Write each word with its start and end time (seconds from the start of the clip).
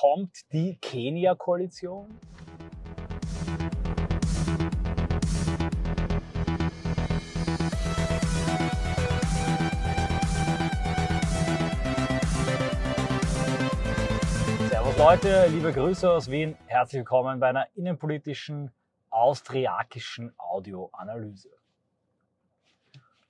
kommt 0.00 0.50
die 0.50 0.78
Kenia-Koalition? 0.78 2.08
Servus 14.70 14.96
Leute, 14.96 15.48
liebe 15.48 15.70
Grüße 15.70 16.10
aus 16.10 16.30
Wien. 16.30 16.56
Herzlich 16.64 17.00
willkommen 17.00 17.38
bei 17.38 17.48
einer 17.48 17.66
innenpolitischen 17.74 18.72
austriakischen 19.10 20.32
Audioanalyse. 20.38 21.50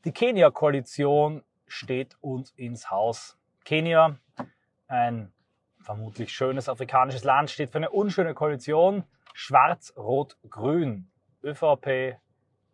Die 0.04 0.12
Kenia-Koalition 0.12 1.42
steht 1.66 2.16
uns 2.20 2.52
ins 2.52 2.92
Haus. 2.92 3.36
Kenia, 3.64 4.20
ein 4.86 5.32
vermutlich 5.82 6.32
schönes 6.32 6.68
afrikanisches 6.68 7.24
Land, 7.24 7.50
steht 7.50 7.70
für 7.70 7.78
eine 7.78 7.90
unschöne 7.90 8.34
Koalition. 8.34 9.04
Schwarz-Rot-Grün. 9.34 11.10
ÖVP, 11.42 12.18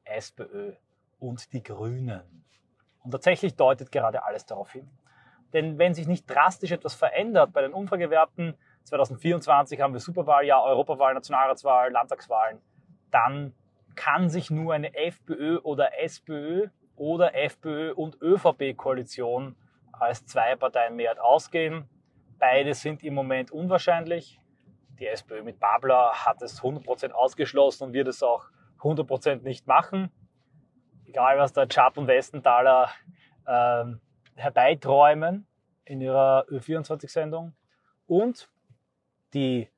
SPÖ 0.05 0.73
und 1.19 1.53
die 1.53 1.63
Grünen. 1.63 2.45
Und 3.05 3.13
tatsächlich 3.13 3.55
deutet 3.55 3.93
gerade 3.93 4.25
alles 4.25 4.47
darauf 4.47 4.73
hin. 4.73 4.89
Denn 5.53 5.79
wenn 5.79 5.95
sich 5.95 6.09
nicht 6.09 6.27
drastisch 6.27 6.73
etwas 6.73 6.95
verändert 6.95 7.53
bei 7.53 7.63
den 7.63 7.73
Umfragewerten, 7.73 8.55
2024 8.85 9.80
haben 9.80 9.93
wir 9.93 10.01
Superwahljahr, 10.01 10.65
Europawahl, 10.65 11.15
Nationalratswahl, 11.15 11.93
Landtagswahlen, 11.93 12.61
dann 13.11 13.55
kann 13.95 14.29
sich 14.29 14.51
nur 14.51 14.75
eine 14.75 14.95
FPÖ 14.95 15.59
oder 15.59 15.99
SPÖ 15.99 16.69
oder 16.97 17.35
FPÖ 17.35 17.93
und 17.93 18.21
ÖVP-Koalition 18.21 19.57
als 19.93 20.27
Zwei-Parteien-Mehrheit 20.27 21.19
ausgehen. 21.19 21.88
Beide 22.39 22.75
sind 22.75 23.03
im 23.03 23.15
Moment 23.15 23.51
unwahrscheinlich. 23.51 24.41
Die 24.99 25.07
SPÖ 25.07 25.43
mit 25.43 25.59
Babler 25.59 26.13
hat 26.13 26.43
es 26.43 26.63
100% 26.63 27.13
ausgeschlossen 27.13 27.85
und 27.85 27.93
wird 27.93 28.09
es 28.09 28.23
auch 28.23 28.47
100% 28.80 29.43
nicht 29.43 29.66
machen. 29.66 30.10
Egal, 31.07 31.38
was 31.38 31.52
der 31.52 31.69
Chap 31.69 31.97
und 31.97 32.07
Westenthaler 32.07 32.91
äh, 33.47 33.85
herbeiträumen 34.35 35.47
in 35.85 36.01
ihrer 36.01 36.47
Ö24-Sendung. 36.49 37.55
Und 38.07 38.49
die 39.35 39.69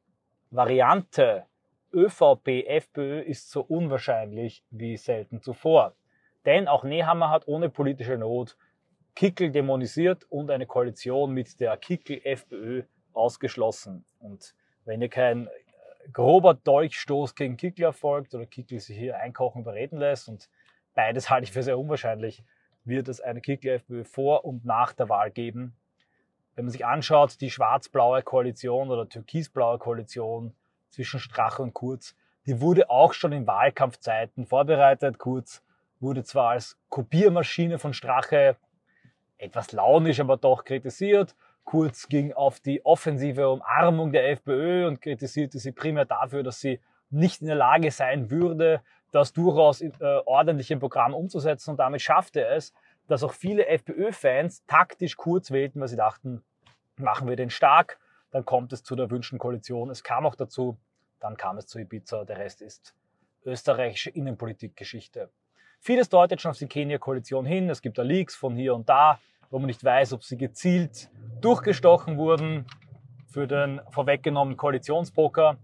Variante 0.50 1.46
ÖVP, 1.92 2.66
FPÖ 2.66 3.20
ist 3.20 3.50
so 3.50 3.60
unwahrscheinlich 3.62 4.64
wie 4.70 4.96
selten 4.96 5.40
zuvor. 5.40 5.94
Denn 6.44 6.68
auch 6.68 6.84
Nehammer 6.84 7.30
hat 7.30 7.48
ohne 7.48 7.68
politische 7.68 8.16
Not 8.16 8.56
Kickel 9.18 9.50
dämonisiert 9.50 10.26
und 10.30 10.48
eine 10.48 10.64
Koalition 10.64 11.32
mit 11.32 11.58
der 11.58 11.76
Kickel-FPÖ 11.76 12.84
ausgeschlossen. 13.12 14.04
Und 14.20 14.54
wenn 14.84 15.00
hier 15.00 15.08
kein 15.08 15.48
äh, 15.48 15.50
grober 16.12 16.54
Dolchstoß 16.54 17.34
gegen 17.34 17.56
Kickel 17.56 17.86
erfolgt 17.86 18.36
oder 18.36 18.46
Kickel 18.46 18.78
sich 18.78 18.96
hier 18.96 19.18
einkochen 19.18 19.62
überreden 19.62 19.98
lässt 19.98 20.28
und 20.28 20.48
beides 20.94 21.30
halte 21.30 21.42
ich 21.42 21.50
für 21.50 21.64
sehr 21.64 21.80
unwahrscheinlich, 21.80 22.44
wird 22.84 23.08
es 23.08 23.20
eine 23.20 23.40
Kickel-FPÖ 23.40 24.04
vor 24.04 24.44
und 24.44 24.64
nach 24.64 24.92
der 24.92 25.08
Wahl 25.08 25.32
geben. 25.32 25.74
Wenn 26.54 26.66
man 26.66 26.70
sich 26.70 26.86
anschaut, 26.86 27.40
die 27.40 27.50
schwarz-blaue 27.50 28.22
Koalition 28.22 28.88
oder 28.88 29.08
türkis-blaue 29.08 29.78
Koalition 29.78 30.54
zwischen 30.90 31.18
Strache 31.18 31.64
und 31.64 31.74
Kurz, 31.74 32.14
die 32.46 32.60
wurde 32.60 32.88
auch 32.88 33.14
schon 33.14 33.32
in 33.32 33.48
Wahlkampfzeiten 33.48 34.46
vorbereitet. 34.46 35.18
Kurz 35.18 35.64
wurde 35.98 36.22
zwar 36.22 36.50
als 36.50 36.78
Kopiermaschine 36.88 37.80
von 37.80 37.92
Strache 37.92 38.56
etwas 39.38 39.72
launisch, 39.72 40.20
aber 40.20 40.36
doch 40.36 40.64
kritisiert. 40.64 41.34
Kurz 41.64 42.08
ging 42.08 42.32
auf 42.32 42.60
die 42.60 42.84
offensive 42.84 43.48
Umarmung 43.48 44.12
der 44.12 44.30
FPÖ 44.30 44.86
und 44.86 45.00
kritisierte 45.00 45.58
sie 45.58 45.72
primär 45.72 46.04
dafür, 46.04 46.42
dass 46.42 46.60
sie 46.60 46.80
nicht 47.10 47.40
in 47.40 47.46
der 47.46 47.56
Lage 47.56 47.90
sein 47.90 48.30
würde, 48.30 48.82
das 49.12 49.32
durchaus 49.32 49.80
äh, 49.80 49.92
ordentlich 50.26 50.70
im 50.70 50.80
Programm 50.80 51.14
umzusetzen. 51.14 51.70
Und 51.70 51.76
damit 51.78 52.02
schaffte 52.02 52.46
es, 52.46 52.72
dass 53.06 53.22
auch 53.22 53.32
viele 53.32 53.66
FPÖ-Fans 53.66 54.64
taktisch 54.66 55.16
Kurz 55.16 55.50
wählten, 55.50 55.80
weil 55.80 55.88
sie 55.88 55.96
dachten, 55.96 56.42
machen 56.96 57.28
wir 57.28 57.36
den 57.36 57.50
stark, 57.50 57.98
dann 58.30 58.44
kommt 58.44 58.72
es 58.72 58.82
zu 58.82 58.96
der 58.96 59.10
wünschten 59.10 59.38
Koalition. 59.38 59.90
Es 59.90 60.02
kam 60.02 60.26
auch 60.26 60.34
dazu, 60.34 60.76
dann 61.20 61.36
kam 61.36 61.56
es 61.58 61.66
zu 61.66 61.78
Ibiza. 61.78 62.24
Der 62.24 62.38
Rest 62.38 62.60
ist 62.60 62.94
österreichische 63.44 64.10
Innenpolitikgeschichte. 64.10 65.30
Vieles 65.80 66.08
deutet 66.08 66.40
schon 66.40 66.50
auf 66.50 66.58
die 66.58 66.66
Kenia-Koalition 66.66 67.46
hin. 67.46 67.70
Es 67.70 67.80
gibt 67.80 67.98
da 67.98 68.02
Leaks 68.02 68.34
von 68.34 68.56
hier 68.56 68.74
und 68.74 68.88
da, 68.88 69.18
wo 69.50 69.58
man 69.58 69.66
nicht 69.66 69.82
weiß, 69.82 70.12
ob 70.12 70.24
sie 70.24 70.36
gezielt 70.36 71.10
durchgestochen 71.40 72.18
wurden 72.18 72.66
für 73.26 73.46
den 73.46 73.80
vorweggenommenen 73.90 74.56
Koalitionspoker. 74.56 75.56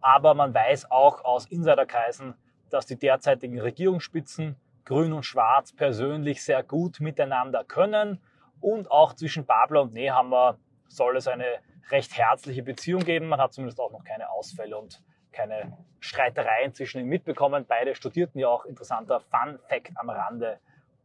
Aber 0.00 0.34
man 0.34 0.54
weiß 0.54 0.90
auch 0.90 1.24
aus 1.24 1.46
Insiderkreisen, 1.46 2.34
dass 2.70 2.86
die 2.86 2.96
derzeitigen 2.96 3.60
Regierungsspitzen 3.60 4.56
Grün 4.84 5.12
und 5.12 5.24
Schwarz 5.24 5.72
persönlich 5.72 6.42
sehr 6.42 6.62
gut 6.62 7.00
miteinander 7.00 7.64
können. 7.64 8.18
Und 8.60 8.90
auch 8.90 9.14
zwischen 9.14 9.44
Babler 9.44 9.82
und 9.82 9.92
Nehammer 9.92 10.58
soll 10.88 11.16
es 11.16 11.28
eine 11.28 11.46
recht 11.90 12.16
herzliche 12.16 12.62
Beziehung 12.62 13.04
geben. 13.04 13.28
Man 13.28 13.40
hat 13.40 13.52
zumindest 13.52 13.78
auch 13.80 13.92
noch 13.92 14.04
keine 14.04 14.30
Ausfälle 14.30 14.76
und 14.78 15.02
keine 15.32 15.76
Streitereien 16.00 16.74
zwischen 16.74 17.00
ihnen 17.00 17.08
mitbekommen. 17.08 17.64
Beide 17.68 17.94
studierten 17.94 18.38
ja 18.38 18.48
auch 18.48 18.64
interessanter 18.64 19.20
Fun 19.20 19.58
Fact 19.68 19.92
am 19.96 20.10
Rande 20.10 20.58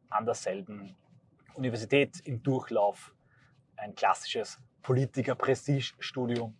an 0.10 0.26
derselben 0.26 0.96
Universität 1.56 2.22
im 2.26 2.42
Durchlauf. 2.44 3.14
Ein 3.78 3.96
klassisches 3.96 4.60
Politiker-Prestige-Studium. 4.84 6.56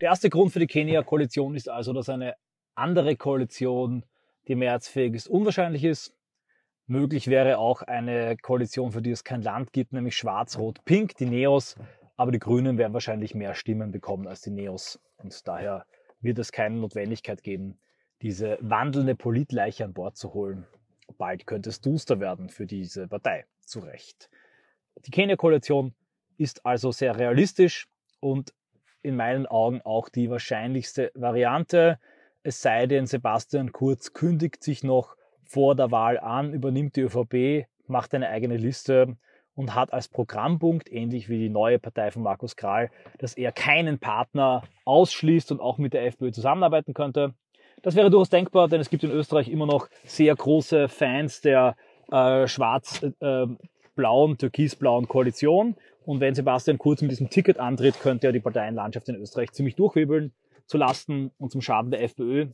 Der 0.00 0.08
erste 0.08 0.30
Grund 0.30 0.52
für 0.52 0.58
die 0.58 0.66
Kenia-Koalition 0.66 1.54
ist 1.54 1.68
also, 1.68 1.92
dass 1.92 2.08
eine 2.08 2.34
andere 2.74 3.16
Koalition, 3.16 4.04
die 4.48 4.56
mehrheitsfähig 4.56 5.14
ist, 5.14 5.28
unwahrscheinlich 5.28 5.84
ist. 5.84 6.14
Möglich 6.86 7.28
wäre 7.28 7.58
auch 7.58 7.82
eine 7.82 8.36
Koalition, 8.36 8.90
für 8.90 9.02
die 9.02 9.12
es 9.12 9.22
kein 9.22 9.42
Land 9.42 9.72
gibt, 9.72 9.92
nämlich 9.92 10.16
Schwarz-Rot-Pink, 10.16 11.16
die 11.16 11.26
Neos. 11.26 11.76
Aber 12.16 12.32
die 12.32 12.40
Grünen 12.40 12.78
werden 12.78 12.92
wahrscheinlich 12.92 13.34
mehr 13.34 13.54
Stimmen 13.54 13.92
bekommen 13.92 14.26
als 14.26 14.40
die 14.40 14.50
Neos. 14.50 15.00
Und 15.18 15.46
daher 15.46 15.86
wird 16.22 16.38
es 16.38 16.52
keine 16.52 16.76
Notwendigkeit 16.76 17.42
geben, 17.42 17.78
diese 18.22 18.58
wandelnde 18.60 19.14
Politleiche 19.14 19.84
an 19.84 19.92
Bord 19.92 20.16
zu 20.16 20.32
holen. 20.32 20.66
Bald 21.18 21.46
könnte 21.46 21.70
es 21.70 21.80
duster 21.80 22.20
werden 22.20 22.48
für 22.48 22.66
diese 22.66 23.08
Partei, 23.08 23.44
zu 23.60 23.80
Recht. 23.80 24.30
Die 25.04 25.10
Kenia-Koalition 25.10 25.94
ist 26.38 26.64
also 26.64 26.92
sehr 26.92 27.18
realistisch 27.18 27.88
und 28.20 28.54
in 29.02 29.16
meinen 29.16 29.46
Augen 29.46 29.80
auch 29.82 30.08
die 30.08 30.30
wahrscheinlichste 30.30 31.10
Variante. 31.14 31.98
Es 32.42 32.62
sei 32.62 32.86
denn, 32.86 33.06
Sebastian 33.06 33.72
Kurz 33.72 34.12
kündigt 34.12 34.62
sich 34.62 34.84
noch 34.84 35.16
vor 35.44 35.74
der 35.74 35.90
Wahl 35.90 36.18
an, 36.18 36.54
übernimmt 36.54 36.96
die 36.96 37.02
ÖVP, 37.02 37.66
macht 37.86 38.14
eine 38.14 38.28
eigene 38.28 38.56
Liste 38.56 39.16
und 39.54 39.74
hat 39.74 39.92
als 39.92 40.08
Programmpunkt, 40.08 40.90
ähnlich 40.90 41.28
wie 41.28 41.38
die 41.38 41.48
neue 41.48 41.78
Partei 41.78 42.10
von 42.10 42.22
Markus 42.22 42.56
Kral, 42.56 42.90
dass 43.18 43.34
er 43.34 43.52
keinen 43.52 43.98
Partner 43.98 44.62
ausschließt 44.84 45.52
und 45.52 45.60
auch 45.60 45.78
mit 45.78 45.92
der 45.92 46.06
FPÖ 46.06 46.32
zusammenarbeiten 46.32 46.94
könnte. 46.94 47.34
Das 47.82 47.96
wäre 47.96 48.10
durchaus 48.10 48.30
denkbar, 48.30 48.68
denn 48.68 48.80
es 48.80 48.90
gibt 48.90 49.04
in 49.04 49.10
Österreich 49.10 49.48
immer 49.48 49.66
noch 49.66 49.88
sehr 50.04 50.34
große 50.34 50.88
Fans 50.88 51.40
der 51.40 51.76
äh, 52.10 52.46
schwarz-blauen, 52.46 54.32
äh, 54.32 54.36
türkis-blauen 54.36 55.08
Koalition. 55.08 55.74
Und 56.04 56.20
wenn 56.20 56.34
Sebastian 56.34 56.78
Kurz 56.78 57.02
mit 57.02 57.10
diesem 57.10 57.30
Ticket 57.30 57.58
antritt, 57.58 58.00
könnte 58.00 58.28
er 58.28 58.32
die 58.32 58.40
Parteienlandschaft 58.40 59.08
in 59.08 59.16
Österreich 59.16 59.52
ziemlich 59.52 59.76
durchwirbeln, 59.76 60.32
zu 60.66 60.78
Lasten 60.78 61.30
und 61.38 61.50
zum 61.50 61.60
Schaden 61.60 61.90
der 61.90 62.02
FPÖ 62.02 62.46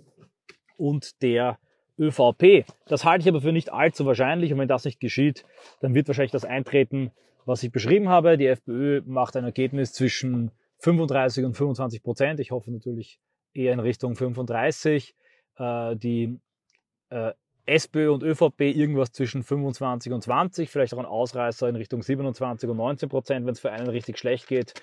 und 0.76 1.22
der 1.22 1.58
ÖVP. 1.98 2.64
Das 2.86 3.04
halte 3.04 3.22
ich 3.22 3.28
aber 3.28 3.40
für 3.40 3.52
nicht 3.52 3.72
allzu 3.72 4.06
wahrscheinlich 4.06 4.52
und 4.52 4.58
wenn 4.58 4.68
das 4.68 4.84
nicht 4.84 5.00
geschieht, 5.00 5.44
dann 5.80 5.94
wird 5.94 6.08
wahrscheinlich 6.08 6.32
das 6.32 6.44
eintreten, 6.44 7.10
was 7.44 7.62
ich 7.62 7.72
beschrieben 7.72 8.08
habe. 8.08 8.36
Die 8.36 8.46
FPÖ 8.46 9.02
macht 9.06 9.36
ein 9.36 9.44
Ergebnis 9.44 9.92
zwischen 9.92 10.50
35 10.78 11.44
und 11.44 11.56
25 11.56 12.02
Prozent. 12.02 12.40
Ich 12.40 12.50
hoffe 12.50 12.70
natürlich 12.70 13.18
eher 13.52 13.72
in 13.72 13.80
Richtung 13.80 14.14
35. 14.14 15.14
Äh, 15.56 15.96
die 15.96 16.38
äh, 17.10 17.32
SPÖ 17.66 18.10
und 18.10 18.22
ÖVP 18.22 18.60
irgendwas 18.62 19.12
zwischen 19.12 19.42
25 19.42 20.12
und 20.12 20.22
20, 20.22 20.70
vielleicht 20.70 20.94
auch 20.94 20.98
ein 20.98 21.04
Ausreißer 21.04 21.68
in 21.68 21.76
Richtung 21.76 22.02
27 22.02 22.68
und 22.70 22.78
19 22.78 23.08
Prozent, 23.10 23.46
wenn 23.46 23.52
es 23.52 23.60
für 23.60 23.70
einen 23.70 23.88
richtig 23.88 24.18
schlecht 24.18 24.46
geht. 24.46 24.74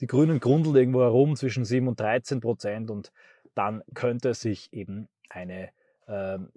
Die 0.00 0.06
Grünen 0.06 0.40
grundeln 0.40 0.74
irgendwo 0.74 1.02
herum 1.02 1.36
zwischen 1.36 1.66
7 1.66 1.86
und 1.86 2.00
13 2.00 2.40
Prozent 2.40 2.90
und 2.90 3.12
dann 3.54 3.82
könnte 3.94 4.32
sich 4.32 4.72
eben 4.72 5.08
eine 5.28 5.68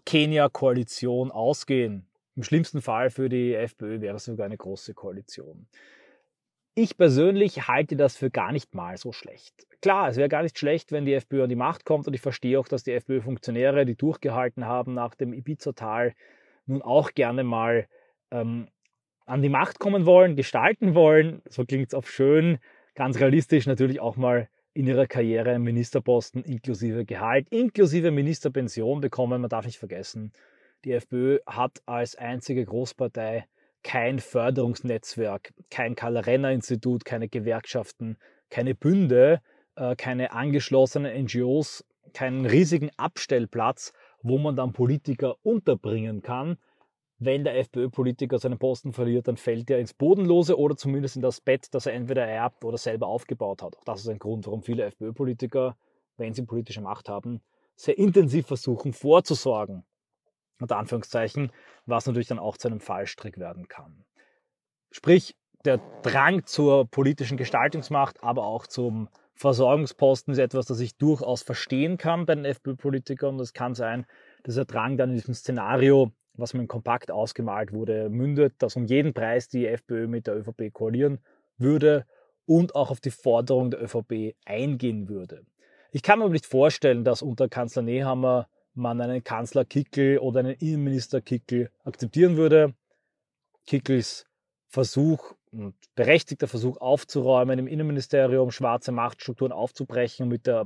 Kenia-Koalition 0.05 1.31
ausgehen. 1.31 2.07
Im 2.35 2.43
schlimmsten 2.43 2.81
Fall 2.81 3.09
für 3.11 3.29
die 3.29 3.53
FPÖ 3.53 4.01
wäre 4.01 4.15
es 4.15 4.25
sogar 4.25 4.47
eine 4.47 4.57
große 4.57 4.93
Koalition. 4.93 5.67
Ich 6.75 6.97
persönlich 6.97 7.67
halte 7.67 7.95
das 7.95 8.17
für 8.17 8.31
gar 8.31 8.51
nicht 8.51 8.73
mal 8.73 8.97
so 8.97 9.11
schlecht. 9.11 9.67
Klar, 9.81 10.09
es 10.09 10.17
wäre 10.17 10.29
gar 10.29 10.41
nicht 10.41 10.57
schlecht, 10.57 10.91
wenn 10.91 11.05
die 11.05 11.13
FPÖ 11.13 11.43
an 11.43 11.49
die 11.49 11.55
Macht 11.55 11.85
kommt 11.85 12.07
und 12.07 12.15
ich 12.15 12.21
verstehe 12.21 12.59
auch, 12.59 12.67
dass 12.67 12.83
die 12.83 12.93
FPÖ-Funktionäre, 12.93 13.85
die 13.85 13.95
durchgehalten 13.95 14.65
haben 14.65 14.95
nach 14.95 15.13
dem 15.13 15.33
Ibiza-Tal, 15.33 16.15
nun 16.65 16.81
auch 16.81 17.11
gerne 17.11 17.43
mal 17.43 17.87
ähm, 18.31 18.69
an 19.25 19.43
die 19.43 19.49
Macht 19.49 19.77
kommen 19.79 20.07
wollen, 20.07 20.35
gestalten 20.35 20.95
wollen. 20.95 21.43
So 21.47 21.63
klingt 21.63 21.87
es 21.87 21.93
auf 21.93 22.09
schön, 22.09 22.57
ganz 22.95 23.19
realistisch 23.19 23.67
natürlich 23.67 23.99
auch 23.99 24.15
mal 24.15 24.49
in 24.73 24.87
ihrer 24.87 25.07
Karriere 25.07 25.51
einen 25.51 25.63
Ministerposten 25.63 26.43
inklusive 26.43 27.05
Gehalt, 27.05 27.47
inklusive 27.49 28.11
Ministerpension 28.11 29.01
bekommen. 29.01 29.41
Man 29.41 29.49
darf 29.49 29.65
nicht 29.65 29.77
vergessen, 29.77 30.31
die 30.83 30.91
FPÖ 30.91 31.39
hat 31.45 31.81
als 31.85 32.15
einzige 32.15 32.65
Großpartei 32.65 33.45
kein 33.83 34.19
Förderungsnetzwerk, 34.19 35.53
kein 35.69 35.95
Karl-Renner-Institut, 35.95 37.05
keine 37.05 37.27
Gewerkschaften, 37.27 38.17
keine 38.49 38.75
Bünde, 38.75 39.41
äh, 39.75 39.95
keine 39.95 40.31
angeschlossenen 40.31 41.25
NGOs, 41.25 41.85
keinen 42.13 42.45
riesigen 42.45 42.89
Abstellplatz, 42.97 43.93
wo 44.21 44.37
man 44.37 44.55
dann 44.55 44.73
Politiker 44.73 45.35
unterbringen 45.43 46.21
kann. 46.21 46.57
Wenn 47.25 47.43
der 47.43 47.57
FPÖ-Politiker 47.57 48.37
seinen 48.37 48.57
Posten 48.57 48.91
verliert, 48.91 49.27
dann 49.27 49.37
fällt 49.37 49.69
er 49.69 49.79
ins 49.79 49.93
Bodenlose 49.93 50.57
oder 50.57 50.75
zumindest 50.75 51.15
in 51.15 51.21
das 51.21 51.39
Bett, 51.39 51.73
das 51.73 51.85
er 51.85 51.93
entweder 51.93 52.25
erbt 52.27 52.65
oder 52.65 52.77
selber 52.77 53.07
aufgebaut 53.07 53.61
hat. 53.61 53.77
Auch 53.77 53.83
das 53.85 54.01
ist 54.01 54.09
ein 54.09 54.19
Grund, 54.19 54.45
warum 54.45 54.61
viele 54.61 54.83
FPÖ-Politiker, 54.83 55.77
wenn 56.17 56.33
sie 56.33 56.43
politische 56.43 56.81
Macht 56.81 57.07
haben, 57.07 57.41
sehr 57.75 57.97
intensiv 57.97 58.47
versuchen 58.47 58.91
vorzusorgen, 58.91 59.85
unter 60.59 60.77
Anführungszeichen, 60.77 61.51
was 61.85 62.05
natürlich 62.05 62.27
dann 62.27 62.39
auch 62.39 62.57
zu 62.57 62.67
einem 62.67 62.79
Fallstrick 62.79 63.37
werden 63.37 63.67
kann. 63.67 64.03
Sprich, 64.91 65.35
der 65.65 65.79
Drang 66.01 66.45
zur 66.45 66.85
politischen 66.85 67.37
Gestaltungsmacht, 67.37 68.21
aber 68.21 68.43
auch 68.43 68.67
zum 68.67 69.07
Versorgungsposten 69.35 70.33
ist 70.33 70.39
etwas, 70.39 70.65
das 70.65 70.79
ich 70.79 70.97
durchaus 70.97 71.41
verstehen 71.41 71.97
kann 71.97 72.25
bei 72.25 72.35
den 72.35 72.45
FPÖ-Politikern. 72.45 73.39
Es 73.39 73.53
kann 73.53 73.75
sein, 73.75 74.05
dass 74.43 74.55
der 74.55 74.65
Drang 74.65 74.97
dann 74.97 75.09
in 75.09 75.15
diesem 75.15 75.33
Szenario, 75.33 76.11
was 76.35 76.53
mir 76.53 76.65
kompakt 76.67 77.11
ausgemalt 77.11 77.73
wurde, 77.73 78.09
mündet, 78.09 78.55
dass 78.59 78.75
um 78.75 78.85
jeden 78.85 79.13
Preis 79.13 79.47
die 79.47 79.67
FPÖ 79.67 80.07
mit 80.07 80.27
der 80.27 80.37
ÖVP 80.37 80.73
koalieren 80.73 81.19
würde 81.57 82.05
und 82.45 82.75
auch 82.75 82.91
auf 82.91 82.99
die 82.99 83.11
Forderung 83.11 83.71
der 83.71 83.83
ÖVP 83.83 84.35
eingehen 84.45 85.09
würde. 85.09 85.45
Ich 85.91 86.01
kann 86.01 86.19
mir 86.19 86.25
aber 86.25 86.33
nicht 86.33 86.45
vorstellen, 86.45 87.03
dass 87.03 87.21
unter 87.21 87.49
Kanzler 87.49 87.83
Nehammer 87.83 88.47
man 88.73 88.99
einen 88.99 89.23
Kanzler 89.23 89.65
Kickel 89.65 90.17
oder 90.17 90.39
einen 90.39 90.55
Innenminister 90.55 91.21
Kickel 91.21 91.69
akzeptieren 91.83 92.37
würde. 92.37 92.73
Kickels 93.67 94.25
Versuch, 94.67 95.35
ein 95.53 95.75
berechtigter 95.95 96.47
Versuch 96.47 96.77
aufzuräumen 96.77 97.59
im 97.59 97.67
Innenministerium, 97.67 98.49
schwarze 98.49 98.91
Machtstrukturen 98.91 99.51
aufzubrechen 99.51 100.27
mit 100.27 100.47
der 100.47 100.65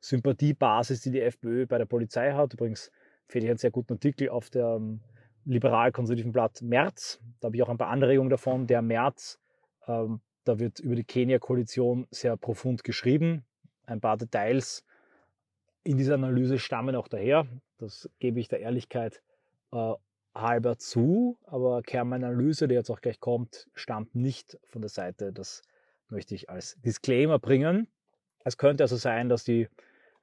Sympathiebasis, 0.00 1.00
die 1.00 1.10
die 1.10 1.22
FPÖ 1.22 1.66
bei 1.66 1.78
der 1.78 1.86
Polizei 1.86 2.32
hat. 2.32 2.52
Übrigens 2.52 2.92
finde 3.28 3.46
ich 3.46 3.50
einen 3.50 3.58
sehr 3.58 3.70
guten 3.70 3.94
Artikel 3.94 4.28
auf 4.28 4.50
der 4.50 4.76
ähm, 4.76 5.00
liberal-konservativen 5.44 6.32
Blatt 6.32 6.62
März. 6.62 7.20
Da 7.40 7.46
habe 7.46 7.56
ich 7.56 7.62
auch 7.62 7.68
ein 7.68 7.78
paar 7.78 7.88
Anregungen 7.88 8.30
davon. 8.30 8.66
Der 8.66 8.82
März, 8.82 9.38
ähm, 9.86 10.20
da 10.44 10.58
wird 10.58 10.80
über 10.80 10.96
die 10.96 11.04
Kenia-Koalition 11.04 12.06
sehr 12.10 12.36
profund 12.36 12.84
geschrieben. 12.84 13.44
Ein 13.86 14.00
paar 14.00 14.16
Details 14.16 14.84
in 15.84 15.96
dieser 15.96 16.14
Analyse 16.14 16.58
stammen 16.58 16.96
auch 16.96 17.08
daher. 17.08 17.46
Das 17.78 18.10
gebe 18.18 18.40
ich 18.40 18.48
der 18.48 18.60
Ehrlichkeit 18.60 19.22
äh, 19.72 19.94
halber 20.34 20.78
zu, 20.78 21.38
aber 21.44 21.82
Kernanalyse, 21.82 22.68
die 22.68 22.74
jetzt 22.74 22.90
auch 22.90 23.00
gleich 23.00 23.20
kommt, 23.20 23.68
stammt 23.74 24.14
nicht 24.14 24.58
von 24.66 24.82
der 24.82 24.88
Seite. 24.88 25.32
Das 25.32 25.62
möchte 26.08 26.34
ich 26.34 26.50
als 26.50 26.76
Disclaimer 26.82 27.38
bringen. 27.38 27.88
Es 28.44 28.58
könnte 28.58 28.84
also 28.84 28.96
sein, 28.96 29.28
dass 29.28 29.44
die 29.44 29.68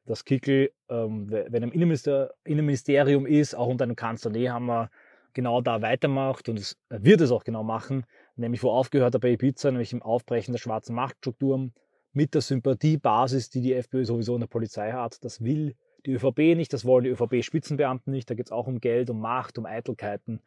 das 0.05 0.25
Kickel, 0.25 0.71
ähm, 0.89 1.29
wenn 1.29 1.63
ein 1.63 1.71
Innenminister, 1.71 2.33
Innenministerium 2.43 3.25
ist, 3.25 3.55
auch 3.55 3.67
unter 3.67 3.83
einem 3.83 3.95
Kanzler 3.95 4.31
Nehammer, 4.31 4.89
genau 5.33 5.61
da 5.61 5.81
weitermacht 5.81 6.49
und 6.49 6.59
es 6.59 6.77
wird 6.89 7.21
es 7.21 7.31
auch 7.31 7.43
genau 7.43 7.63
machen, 7.63 8.05
nämlich 8.35 8.61
wo 8.63 8.69
aufgehört 8.69 9.15
hat 9.15 9.21
bei 9.21 9.31
Ibiza, 9.31 9.71
nämlich 9.71 9.93
im 9.93 10.01
Aufbrechen 10.01 10.51
der 10.51 10.59
schwarzen 10.59 10.95
Machtstrukturen, 10.95 11.73
mit 12.13 12.35
der 12.35 12.41
Sympathiebasis, 12.41 13.49
die 13.49 13.61
die 13.61 13.73
FPÖ 13.73 14.05
sowieso 14.05 14.35
in 14.35 14.41
der 14.41 14.47
Polizei 14.47 14.91
hat. 14.91 15.23
Das 15.25 15.43
will 15.43 15.75
die 16.05 16.13
ÖVP 16.13 16.55
nicht, 16.55 16.71
das 16.71 16.85
wollen 16.85 17.05
die 17.05 17.09
ÖVP-Spitzenbeamten 17.09 18.11
nicht. 18.13 18.29
Da 18.29 18.35
geht 18.35 18.47
es 18.47 18.51
auch 18.51 18.67
um 18.67 18.79
Geld, 18.79 19.09
um 19.09 19.19
Macht, 19.19 19.57
um 19.57 19.65
Eitelkeiten. 19.65 20.39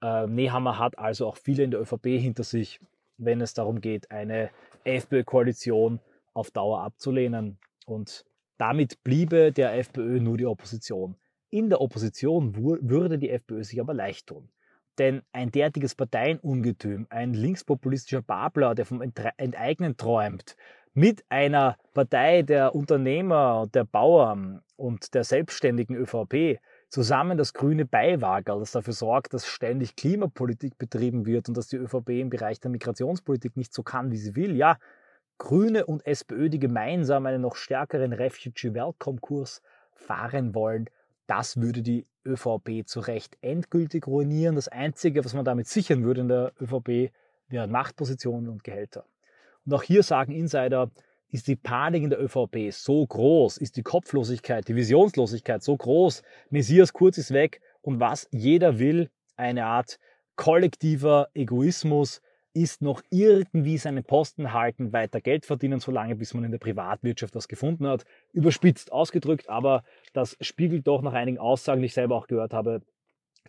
Äh, 0.00 0.26
Nehammer 0.26 0.78
hat 0.78 0.98
also 0.98 1.26
auch 1.26 1.36
viele 1.36 1.64
in 1.64 1.70
der 1.70 1.80
ÖVP 1.80 2.06
hinter 2.06 2.44
sich, 2.44 2.80
wenn 3.18 3.42
es 3.42 3.52
darum 3.52 3.80
geht, 3.80 4.10
eine 4.10 4.50
FPÖ-Koalition 4.84 6.00
auf 6.32 6.50
Dauer 6.50 6.80
abzulehnen. 6.82 7.58
Und 7.84 8.24
damit 8.62 9.02
bliebe 9.02 9.50
der 9.50 9.74
FPÖ 9.74 10.20
nur 10.20 10.36
die 10.36 10.46
Opposition. 10.46 11.16
In 11.50 11.68
der 11.68 11.80
Opposition 11.80 12.54
würde 12.54 13.18
die 13.18 13.28
FPÖ 13.28 13.64
sich 13.64 13.80
aber 13.80 13.92
leicht 13.92 14.28
tun. 14.28 14.50
Denn 14.98 15.22
ein 15.32 15.50
derartiges 15.50 15.96
Parteienungetüm, 15.96 17.08
ein 17.10 17.34
linkspopulistischer 17.34 18.22
Babler, 18.22 18.76
der 18.76 18.86
vom 18.86 19.02
Enteignen 19.02 19.96
träumt, 19.96 20.54
mit 20.94 21.24
einer 21.28 21.76
Partei 21.92 22.42
der 22.42 22.76
Unternehmer, 22.76 23.66
der 23.74 23.82
Bauern 23.82 24.62
und 24.76 25.12
der 25.14 25.24
selbstständigen 25.24 25.96
ÖVP 25.96 26.60
zusammen 26.88 27.36
das 27.36 27.54
grüne 27.54 27.84
Beiwagerl, 27.84 28.60
das 28.60 28.70
dafür 28.70 28.92
sorgt, 28.92 29.34
dass 29.34 29.44
ständig 29.44 29.96
Klimapolitik 29.96 30.78
betrieben 30.78 31.26
wird 31.26 31.48
und 31.48 31.56
dass 31.56 31.66
die 31.66 31.78
ÖVP 31.78 32.10
im 32.10 32.30
Bereich 32.30 32.60
der 32.60 32.70
Migrationspolitik 32.70 33.56
nicht 33.56 33.74
so 33.74 33.82
kann, 33.82 34.12
wie 34.12 34.18
sie 34.18 34.36
will. 34.36 34.54
Ja, 34.54 34.76
Grüne 35.42 35.86
und 35.86 36.06
SPÖ, 36.06 36.50
die 36.50 36.60
gemeinsam 36.60 37.26
einen 37.26 37.42
noch 37.42 37.56
stärkeren 37.56 38.12
Refugee-Welcome-Kurs 38.12 39.60
fahren 39.92 40.54
wollen, 40.54 40.88
das 41.26 41.56
würde 41.56 41.82
die 41.82 42.06
ÖVP 42.24 42.86
zu 42.86 43.00
Recht 43.00 43.36
endgültig 43.40 44.06
ruinieren. 44.06 44.54
Das 44.54 44.68
Einzige, 44.68 45.24
was 45.24 45.34
man 45.34 45.44
damit 45.44 45.66
sichern 45.66 46.04
würde 46.04 46.20
in 46.20 46.28
der 46.28 46.52
ÖVP, 46.60 47.12
wären 47.48 47.72
Machtpositionen 47.72 48.48
und 48.48 48.62
Gehälter. 48.62 49.04
Und 49.66 49.74
auch 49.74 49.82
hier 49.82 50.04
sagen 50.04 50.30
Insider, 50.30 50.92
ist 51.28 51.48
die 51.48 51.56
Panik 51.56 52.04
in 52.04 52.10
der 52.10 52.22
ÖVP 52.22 52.70
so 52.70 53.04
groß, 53.04 53.58
ist 53.58 53.76
die 53.76 53.82
Kopflosigkeit, 53.82 54.68
die 54.68 54.76
Visionslosigkeit 54.76 55.64
so 55.64 55.76
groß, 55.76 56.22
Messias 56.50 56.92
Kurz 56.92 57.18
ist 57.18 57.32
weg 57.32 57.60
und 57.80 57.98
was 57.98 58.28
jeder 58.30 58.78
will, 58.78 59.10
eine 59.34 59.66
Art 59.66 59.98
kollektiver 60.36 61.30
Egoismus, 61.34 62.22
ist 62.54 62.82
noch 62.82 63.02
irgendwie 63.10 63.78
seinen 63.78 64.04
Posten 64.04 64.52
halten, 64.52 64.92
weiter 64.92 65.20
Geld 65.20 65.46
verdienen, 65.46 65.80
solange 65.80 66.16
bis 66.16 66.34
man 66.34 66.44
in 66.44 66.50
der 66.50 66.58
Privatwirtschaft 66.58 67.34
was 67.34 67.48
gefunden 67.48 67.86
hat. 67.86 68.04
Überspitzt 68.32 68.92
ausgedrückt, 68.92 69.48
aber 69.48 69.84
das 70.12 70.36
spiegelt 70.40 70.86
doch 70.86 71.02
nach 71.02 71.14
einigen 71.14 71.38
Aussagen, 71.38 71.80
die 71.80 71.86
ich 71.86 71.94
selber 71.94 72.16
auch 72.16 72.26
gehört 72.26 72.52
habe, 72.52 72.82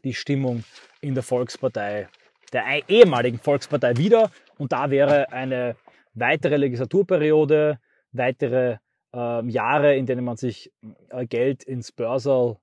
die 0.03 0.13
Stimmung 0.13 0.63
in 1.01 1.13
der 1.13 1.23
Volkspartei, 1.23 2.07
der 2.51 2.63
ehemaligen 2.87 3.39
Volkspartei 3.39 3.97
wieder. 3.97 4.31
Und 4.57 4.71
da 4.71 4.89
wäre 4.89 5.31
eine 5.31 5.75
weitere 6.13 6.57
Legislaturperiode, 6.57 7.79
weitere 8.11 8.77
äh, 9.13 9.45
Jahre, 9.47 9.95
in 9.95 10.05
denen 10.05 10.25
man 10.25 10.37
sich 10.37 10.71
äh, 11.09 11.25
Geld 11.25 11.63
ins 11.63 11.91
Börsal 11.91 12.57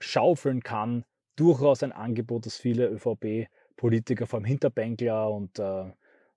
schaufeln 0.00 0.62
kann, 0.62 1.04
durchaus 1.36 1.82
ein 1.82 1.92
Angebot, 1.92 2.46
das 2.46 2.56
viele 2.56 2.88
ÖVP-Politiker, 2.88 3.59
vor 3.80 4.38
allem 4.38 4.44
Hinterbänkler 4.44 5.30
und 5.30 5.58
äh, 5.58 5.82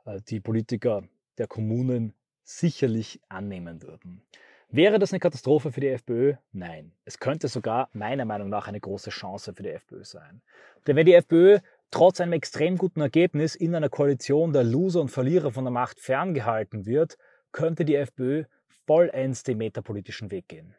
äh, 0.05 0.21
die 0.27 0.39
Politiker 0.39 1.03
der 1.37 1.47
Kommunen 1.47 2.13
sicherlich 2.43 3.19
annehmen 3.29 3.81
würden. 3.81 4.21
Wäre 4.69 4.97
das 4.97 5.13
eine 5.13 5.19
Katastrophe 5.19 5.71
für 5.71 5.81
die 5.81 5.89
FPÖ? 5.89 6.33
Nein. 6.51 6.93
Es 7.05 7.19
könnte 7.19 7.47
sogar 7.47 7.89
meiner 7.93 8.25
Meinung 8.25 8.49
nach 8.49 8.67
eine 8.67 8.79
große 8.79 9.11
Chance 9.11 9.53
für 9.53 9.63
die 9.63 9.69
FPÖ 9.69 10.03
sein. 10.03 10.41
Denn 10.87 10.95
wenn 10.95 11.05
die 11.05 11.13
FPÖ 11.13 11.59
trotz 11.91 12.19
einem 12.19 12.33
extrem 12.33 12.77
guten 12.77 13.01
Ergebnis 13.01 13.53
in 13.55 13.75
einer 13.75 13.89
Koalition 13.89 14.51
der 14.51 14.63
Loser 14.63 15.01
und 15.01 15.09
Verlierer 15.09 15.51
von 15.51 15.63
der 15.63 15.71
Macht 15.71 15.99
ferngehalten 15.99 16.87
wird, 16.87 17.17
könnte 17.51 17.85
die 17.85 17.95
FPÖ 17.95 18.45
vollends 18.87 19.43
den 19.43 19.59
metapolitischen 19.59 20.31
Weg 20.31 20.47
gehen. 20.47 20.75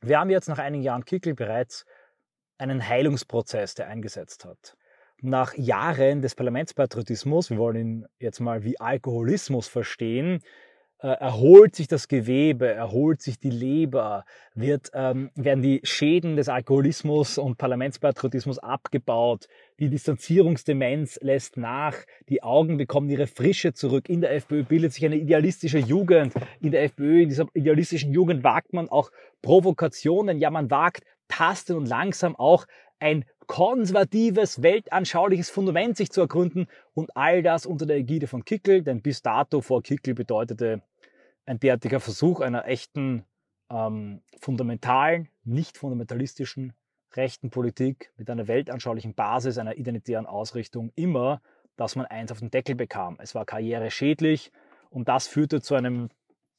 Wir 0.00 0.18
haben 0.18 0.30
jetzt 0.30 0.48
nach 0.48 0.58
einigen 0.58 0.82
Jahren 0.82 1.04
Kickel 1.04 1.34
bereits 1.34 1.86
einen 2.58 2.86
Heilungsprozess, 2.86 3.76
der 3.76 3.86
eingesetzt 3.86 4.44
hat. 4.44 4.76
Nach 5.24 5.54
Jahren 5.56 6.20
des 6.20 6.34
Parlamentspatriotismus, 6.34 7.50
wir 7.50 7.58
wollen 7.58 7.76
ihn 7.76 8.06
jetzt 8.18 8.40
mal 8.40 8.64
wie 8.64 8.80
Alkoholismus 8.80 9.68
verstehen, 9.68 10.40
äh, 10.98 11.06
erholt 11.06 11.76
sich 11.76 11.86
das 11.86 12.08
Gewebe, 12.08 12.66
erholt 12.66 13.22
sich 13.22 13.38
die 13.38 13.50
Leber, 13.50 14.24
wird, 14.56 14.90
ähm, 14.94 15.30
werden 15.36 15.62
die 15.62 15.80
Schäden 15.84 16.34
des 16.34 16.48
Alkoholismus 16.48 17.38
und 17.38 17.56
Parlamentspatriotismus 17.56 18.58
abgebaut, 18.58 19.46
die 19.78 19.90
Distanzierungsdemenz 19.90 21.20
lässt 21.22 21.56
nach, 21.56 21.94
die 22.28 22.42
Augen 22.42 22.76
bekommen 22.76 23.08
ihre 23.08 23.28
Frische 23.28 23.72
zurück, 23.74 24.08
in 24.08 24.22
der 24.22 24.34
FPÖ 24.34 24.64
bildet 24.64 24.92
sich 24.92 25.04
eine 25.04 25.16
idealistische 25.16 25.78
Jugend, 25.78 26.34
in 26.60 26.72
der 26.72 26.82
FPÖ, 26.82 27.22
in 27.22 27.28
dieser 27.28 27.46
idealistischen 27.54 28.12
Jugend 28.12 28.42
wagt 28.42 28.72
man 28.72 28.88
auch 28.88 29.12
Provokationen, 29.40 30.40
ja 30.40 30.50
man 30.50 30.68
wagt 30.72 31.04
tasten 31.28 31.76
und 31.76 31.86
langsam 31.86 32.34
auch 32.34 32.66
ein 32.98 33.24
konservatives, 33.46 34.62
weltanschauliches 34.62 35.50
Fundament 35.50 35.96
sich 35.96 36.10
zu 36.10 36.20
ergründen 36.22 36.66
und 36.94 37.16
all 37.16 37.42
das 37.42 37.66
unter 37.66 37.86
der 37.86 37.96
Ägide 37.96 38.26
von 38.26 38.44
Kickel, 38.44 38.82
denn 38.82 39.02
bis 39.02 39.22
dato 39.22 39.60
vor 39.60 39.82
Kickel 39.82 40.14
bedeutete 40.14 40.82
ein 41.44 41.58
derartiger 41.58 42.00
Versuch 42.00 42.40
einer 42.40 42.66
echten, 42.66 43.24
ähm, 43.70 44.22
fundamentalen, 44.40 45.28
nicht 45.44 45.78
fundamentalistischen 45.78 46.72
rechten 47.14 47.50
Politik 47.50 48.12
mit 48.16 48.30
einer 48.30 48.48
weltanschaulichen 48.48 49.14
Basis, 49.14 49.58
einer 49.58 49.76
identitären 49.76 50.26
Ausrichtung 50.26 50.92
immer, 50.94 51.42
dass 51.76 51.96
man 51.96 52.06
eins 52.06 52.32
auf 52.32 52.38
den 52.38 52.50
Deckel 52.50 52.74
bekam. 52.74 53.16
Es 53.20 53.34
war 53.34 53.44
karriereschädlich 53.44 54.52
und 54.90 55.08
das 55.08 55.26
führte 55.26 55.60
zu 55.60 55.74
einem 55.74 56.10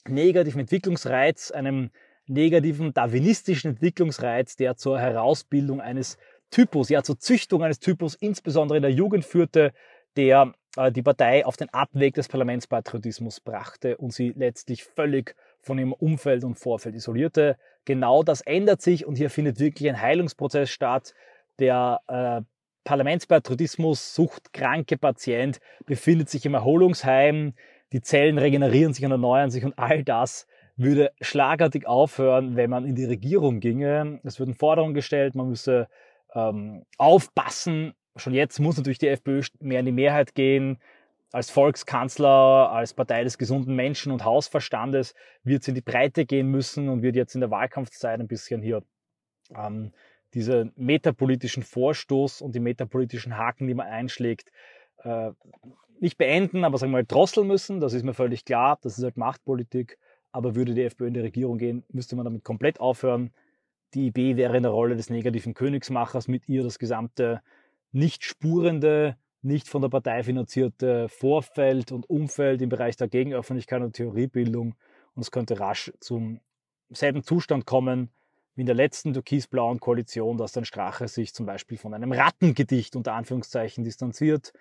negativen 0.07 0.61
Entwicklungsreiz, 0.61 1.51
einem 1.51 1.91
negativen 2.27 2.93
darwinistischen 2.93 3.71
Entwicklungsreiz, 3.71 4.55
der 4.55 4.75
zur 4.75 4.99
Herausbildung 4.99 5.81
eines 5.81 6.17
Typus, 6.53 6.89
ja 6.89 7.01
zur 7.01 7.17
Züchtung 7.17 7.63
eines 7.63 7.79
Typus, 7.79 8.13
insbesondere 8.13 8.77
in 8.77 8.83
der 8.83 8.91
Jugend 8.91 9.25
führte, 9.25 9.73
der 10.15 10.53
äh, 10.77 10.91
die 10.91 11.01
Partei 11.01 11.47
auf 11.47 11.57
den 11.57 11.69
Abweg 11.69 12.13
des 12.13 12.27
Parlamentspatriotismus 12.27 13.39
brachte 13.39 13.97
und 13.97 14.13
sie 14.13 14.33
letztlich 14.35 14.83
völlig 14.83 15.35
von 15.61 15.79
ihrem 15.79 15.93
Umfeld 15.93 16.43
und 16.43 16.59
Vorfeld 16.59 16.93
isolierte. 16.93 17.57
Genau 17.85 18.21
das 18.21 18.41
ändert 18.41 18.83
sich 18.83 19.03
und 19.03 19.15
hier 19.15 19.31
findet 19.31 19.59
wirklich 19.59 19.89
ein 19.89 19.99
Heilungsprozess 19.99 20.69
statt. 20.69 21.15
Der 21.57 22.01
äh, 22.07 22.41
Parlamentspatriotismus, 22.83 24.13
suchtkranke 24.13 24.97
Patient 24.97 25.59
befindet 25.87 26.29
sich 26.29 26.45
im 26.45 26.53
Erholungsheim, 26.53 27.55
die 27.93 28.01
Zellen 28.01 28.37
regenerieren 28.37 28.93
sich 28.93 29.03
und 29.05 29.11
erneuern 29.11 29.49
sich 29.49 29.65
und 29.65 29.79
all 29.79 30.03
das 30.03 30.45
würde 30.75 31.11
schlagartig 31.19 31.87
aufhören, 31.87 32.55
wenn 32.55 32.69
man 32.69 32.85
in 32.85 32.93
die 32.93 33.05
Regierung 33.05 33.59
ginge. 33.59 34.19
Es 34.23 34.37
würden 34.37 34.53
Forderungen 34.53 34.93
gestellt, 34.93 35.33
man 35.33 35.49
müsse 35.49 35.87
ähm, 36.33 36.85
aufpassen. 36.97 37.93
Schon 38.15 38.33
jetzt 38.33 38.59
muss 38.59 38.77
natürlich 38.77 38.99
die 38.99 39.07
FPÖ 39.07 39.41
mehr 39.59 39.79
in 39.79 39.85
die 39.85 39.91
Mehrheit 39.91 40.35
gehen. 40.35 40.79
Als 41.31 41.49
Volkskanzler, 41.49 42.71
als 42.71 42.93
Partei 42.93 43.23
des 43.23 43.39
gesunden 43.39 43.75
Menschen 43.75 44.11
und 44.11 44.23
Hausverstandes 44.23 45.15
wird 45.43 45.63
sie 45.63 45.71
in 45.71 45.75
die 45.75 45.81
Breite 45.81 46.25
gehen 46.25 46.47
müssen 46.47 46.89
und 46.89 47.01
wird 47.01 47.15
jetzt 47.15 47.33
in 47.33 47.41
der 47.41 47.49
Wahlkampfzeit 47.49 48.19
ein 48.19 48.27
bisschen 48.27 48.61
hier 48.61 48.83
ähm, 49.55 49.93
diese 50.35 50.71
metapolitischen 50.75 51.63
Vorstoß 51.63 52.41
und 52.41 52.53
die 52.53 52.59
metapolitischen 52.59 53.37
Haken, 53.37 53.67
die 53.67 53.73
man 53.73 53.87
einschlägt, 53.87 54.51
äh, 55.03 55.31
nicht 55.99 56.17
beenden, 56.17 56.65
aber 56.65 56.77
sagen 56.77 56.91
wir 56.91 56.97
mal 56.97 57.05
drosseln 57.05 57.47
müssen. 57.47 57.79
Das 57.79 57.93
ist 57.93 58.03
mir 58.03 58.13
völlig 58.13 58.45
klar. 58.45 58.77
Das 58.81 58.97
ist 58.97 59.03
halt 59.03 59.17
Machtpolitik. 59.17 59.97
Aber 60.31 60.55
würde 60.55 60.73
die 60.73 60.83
FPÖ 60.83 61.07
in 61.07 61.13
die 61.13 61.19
Regierung 61.19 61.57
gehen, 61.59 61.83
müsste 61.89 62.15
man 62.15 62.25
damit 62.25 62.43
komplett 62.43 62.79
aufhören. 62.79 63.31
Die 63.93 64.07
IB 64.07 64.37
wäre 64.37 64.57
in 64.57 64.63
der 64.63 64.71
Rolle 64.71 64.95
des 64.95 65.09
negativen 65.09 65.53
Königsmachers, 65.53 66.27
mit 66.27 66.49
ihr 66.49 66.63
das 66.63 66.79
gesamte 66.79 67.41
nicht 67.91 68.23
spurende, 68.23 69.17
nicht 69.43 69.67
von 69.67 69.81
der 69.81 69.89
Partei 69.89 70.23
finanzierte 70.23 71.09
Vorfeld 71.09 71.91
und 71.91 72.09
Umfeld 72.09 72.61
im 72.61 72.69
Bereich 72.69 72.95
der 72.95 73.07
Gegenöffentlichkeit 73.07 73.81
und 73.81 73.93
Theoriebildung. 73.93 74.75
Und 75.15 75.21
es 75.21 75.31
könnte 75.31 75.59
rasch 75.59 75.91
zum 75.99 76.39
selben 76.89 77.23
Zustand 77.23 77.65
kommen 77.65 78.09
wie 78.55 78.61
in 78.61 78.67
der 78.67 78.75
letzten 78.75 79.13
türkisblauen 79.13 79.79
Koalition, 79.79 80.37
dass 80.37 80.51
dann 80.51 80.65
Strache 80.65 81.07
sich 81.07 81.33
zum 81.33 81.45
Beispiel 81.45 81.77
von 81.77 81.93
einem 81.93 82.11
Rattengedicht 82.11 82.95
unter 82.95 83.13
Anführungszeichen 83.13 83.83
distanziert, 83.83 84.53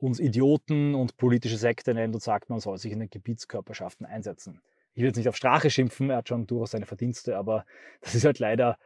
uns 0.00 0.18
Idioten 0.18 0.94
und 0.94 1.16
politische 1.16 1.56
Sekte 1.56 1.94
nennt 1.94 2.14
und 2.14 2.20
sagt, 2.20 2.50
man 2.50 2.58
soll 2.58 2.78
sich 2.78 2.92
in 2.92 2.98
den 2.98 3.10
Gebietskörperschaften 3.10 4.06
einsetzen 4.06 4.60
ich 4.94 5.02
will 5.02 5.08
jetzt 5.08 5.16
nicht 5.16 5.28
auf 5.28 5.36
Strache 5.36 5.70
schimpfen, 5.70 6.10
er 6.10 6.18
hat 6.18 6.28
schon 6.28 6.46
durchaus 6.46 6.72
seine 6.72 6.86
Verdienste, 6.86 7.36
aber 7.36 7.64
das 8.00 8.14
ist 8.14 8.24
halt 8.24 8.38
leider 8.38 8.78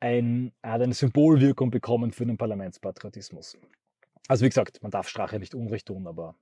ein, 0.00 0.52
er 0.62 0.72
hat 0.72 0.82
eine 0.82 0.94
Symbolwirkung 0.94 1.70
bekommen 1.70 2.10
für 2.10 2.26
den 2.26 2.36
Parlamentspatriotismus. 2.36 3.56
Also 4.28 4.44
wie 4.44 4.48
gesagt, 4.48 4.82
man 4.82 4.90
darf 4.90 5.08
Strache 5.08 5.38
nicht 5.38 5.54
Unrecht 5.54 5.86
tun, 5.86 6.06
aber 6.06 6.34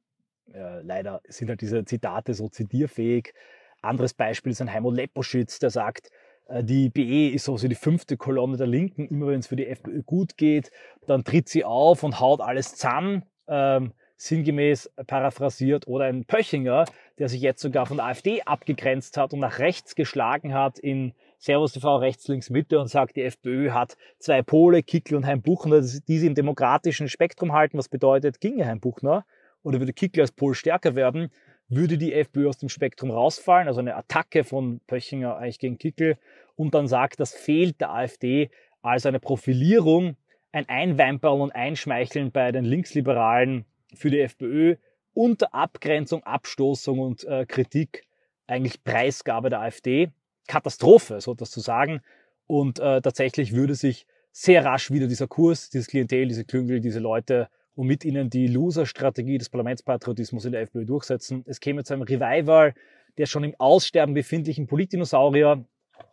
äh, 0.52 0.80
leider 0.82 1.20
sind 1.28 1.48
halt 1.48 1.60
diese 1.60 1.84
Zitate 1.84 2.34
so 2.34 2.48
zitierfähig. 2.48 3.34
Anderes 3.82 4.14
Beispiel 4.14 4.52
ist 4.52 4.60
ein 4.60 4.72
Heimo 4.72 4.90
Leposchitz, 4.90 5.58
der 5.58 5.70
sagt, 5.70 6.10
äh, 6.48 6.64
die 6.64 6.88
BE 6.88 7.28
ist 7.28 7.44
so 7.44 7.56
die 7.56 7.74
fünfte 7.74 8.16
Kolonne 8.16 8.56
der 8.56 8.66
Linken. 8.66 9.08
Immer 9.08 9.28
wenn 9.28 9.40
es 9.40 9.46
für 9.46 9.56
die 9.56 9.66
FPÖ 9.66 10.02
gut 10.02 10.36
geht, 10.36 10.70
dann 11.06 11.24
tritt 11.24 11.48
sie 11.48 11.64
auf 11.64 12.02
und 12.02 12.20
haut 12.20 12.40
alles 12.40 12.74
zusammen. 12.74 13.24
Ähm, 13.46 13.92
sinngemäß 14.20 14.90
paraphrasiert, 15.06 15.86
oder 15.88 16.04
ein 16.04 16.26
Pöchinger, 16.26 16.84
der 17.18 17.28
sich 17.30 17.40
jetzt 17.40 17.62
sogar 17.62 17.86
von 17.86 17.96
der 17.96 18.06
AfD 18.06 18.42
abgegrenzt 18.42 19.16
hat 19.16 19.32
und 19.32 19.40
nach 19.40 19.58
rechts 19.58 19.94
geschlagen 19.94 20.52
hat 20.52 20.78
in 20.78 21.14
Servus 21.38 21.72
TV 21.72 21.96
rechts, 21.96 22.28
links, 22.28 22.50
Mitte 22.50 22.78
und 22.78 22.88
sagt, 22.88 23.16
die 23.16 23.22
FPÖ 23.22 23.70
hat 23.70 23.96
zwei 24.18 24.42
Pole, 24.42 24.82
Kickl 24.82 25.14
und 25.14 25.24
Heimbuchner, 25.24 25.80
die 25.80 26.18
sie 26.18 26.26
im 26.26 26.34
demokratischen 26.34 27.08
Spektrum 27.08 27.54
halten. 27.54 27.78
Was 27.78 27.88
bedeutet, 27.88 28.42
ginge 28.42 28.66
Heimbuchner 28.66 29.24
oder 29.62 29.78
würde 29.78 29.94
Kickl 29.94 30.20
als 30.20 30.32
Pol 30.32 30.54
stärker 30.54 30.94
werden, 30.94 31.30
würde 31.68 31.96
die 31.96 32.12
FPÖ 32.12 32.46
aus 32.46 32.58
dem 32.58 32.68
Spektrum 32.68 33.10
rausfallen, 33.10 33.68
also 33.68 33.80
eine 33.80 33.96
Attacke 33.96 34.44
von 34.44 34.80
Pöchinger 34.86 35.38
eigentlich 35.38 35.60
gegen 35.60 35.78
Kickl 35.78 36.18
und 36.56 36.74
dann 36.74 36.88
sagt, 36.88 37.20
das 37.20 37.32
fehlt 37.32 37.80
der 37.80 37.94
AfD 37.94 38.50
als 38.82 39.06
eine 39.06 39.18
Profilierung, 39.18 40.16
ein 40.52 40.68
Einweimpern 40.68 41.40
und 41.40 41.52
Einschmeicheln 41.52 42.32
bei 42.32 42.52
den 42.52 42.66
Linksliberalen 42.66 43.64
für 43.94 44.10
die 44.10 44.20
FPÖ 44.20 44.76
unter 45.12 45.54
Abgrenzung, 45.54 46.22
Abstoßung 46.22 46.98
und 46.98 47.24
äh, 47.24 47.46
Kritik 47.46 48.04
eigentlich 48.46 48.82
Preisgabe 48.84 49.50
der 49.50 49.60
AfD. 49.60 50.10
Katastrophe, 50.46 51.20
so 51.20 51.32
etwas 51.32 51.50
zu 51.50 51.60
sagen. 51.60 52.00
Und 52.46 52.80
äh, 52.80 53.00
tatsächlich 53.00 53.52
würde 53.52 53.74
sich 53.74 54.06
sehr 54.32 54.64
rasch 54.64 54.90
wieder 54.90 55.06
dieser 55.06 55.28
Kurs, 55.28 55.70
dieses 55.70 55.86
Klientel, 55.86 56.26
diese 56.26 56.44
Klüngel, 56.44 56.80
diese 56.80 56.98
Leute 56.98 57.48
und 57.74 57.86
mit 57.86 58.04
ihnen 58.04 58.30
die 58.30 58.48
Loser-Strategie 58.48 59.38
des 59.38 59.48
Parlamentspatriotismus 59.48 60.44
in 60.44 60.52
der 60.52 60.62
FPÖ 60.62 60.84
durchsetzen. 60.84 61.44
Es 61.46 61.60
käme 61.60 61.84
zu 61.84 61.94
einem 61.94 62.02
Revival 62.02 62.74
der 63.18 63.26
schon 63.26 63.44
im 63.44 63.54
Aussterben 63.58 64.14
befindlichen 64.14 64.66
Politdinosaurier 64.66 65.64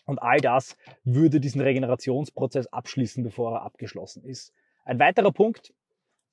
und 0.05 0.21
all 0.21 0.39
das 0.39 0.75
würde 1.03 1.39
diesen 1.39 1.61
Regenerationsprozess 1.61 2.67
abschließen, 2.67 3.23
bevor 3.23 3.53
er 3.53 3.61
abgeschlossen 3.61 4.23
ist. 4.23 4.53
Ein 4.83 4.99
weiterer 4.99 5.31
Punkt, 5.31 5.73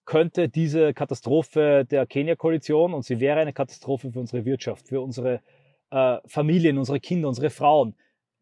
könnte 0.05 0.49
diese 0.49 0.95
Katastrophe 0.95 1.87
der 1.91 2.07
Kenia-Koalition, 2.07 2.95
und 2.95 3.05
sie 3.05 3.21
wäre 3.21 3.41
eine 3.41 3.53
Katastrophe 3.53 4.13
für 4.13 4.21
unsere 4.21 4.45
Wirtschaft, 4.45 4.89
für 4.89 5.01
unsere 5.01 5.41
äh, 5.91 6.19
Familien, 6.27 6.79
unsere 6.79 7.01
Kinder, 7.01 7.29
unsere 7.29 7.51
Frauen, 7.51 7.95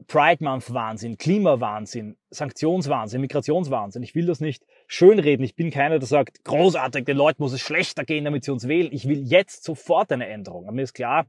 Pride 0.06 0.42
Month 0.42 0.72
Wahnsinn, 0.72 1.16
Klimawahnsinn, 1.16 2.16
Sanktionswahnsinn, 2.30 3.20
Migrationswahnsinn. 3.20 4.02
Ich 4.02 4.14
will 4.14 4.26
das 4.26 4.40
nicht 4.40 4.64
schönreden. 4.86 5.44
Ich 5.44 5.54
bin 5.54 5.70
keiner, 5.70 5.98
der 5.98 6.08
sagt, 6.08 6.44
großartig, 6.44 7.04
den 7.04 7.16
Leuten 7.16 7.42
muss 7.42 7.52
es 7.52 7.60
schlechter 7.60 8.04
gehen, 8.04 8.24
damit 8.24 8.44
sie 8.44 8.50
uns 8.50 8.66
wählen. 8.66 8.92
Ich 8.92 9.08
will 9.08 9.22
jetzt 9.22 9.64
sofort 9.64 10.10
eine 10.12 10.26
Änderung. 10.26 10.64
Aber 10.64 10.74
mir 10.74 10.82
ist 10.82 10.94
klar, 10.94 11.26